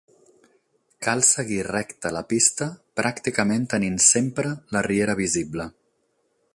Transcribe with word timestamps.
Cal 1.07 1.21
seguir 1.31 1.59
recte 1.67 2.11
la 2.17 2.23
pista, 2.31 2.69
pràcticament 3.01 3.69
tenint 3.75 4.03
sempre 4.09 4.57
la 4.77 4.87
riera 4.91 5.19
visible. 5.25 5.69